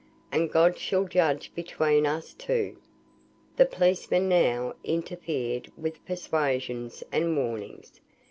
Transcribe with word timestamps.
And 0.31 0.51
God 0.51 0.79
shall 0.79 1.03
judge 1.05 1.53
between 1.53 2.07
us 2.07 2.33
two." 2.33 2.77
The 3.57 3.67
policeman 3.67 4.27
now 4.27 4.73
interfered 4.83 5.71
with 5.77 6.03
persuasions 6.07 7.03
and 7.11 7.37
warnings. 7.37 8.01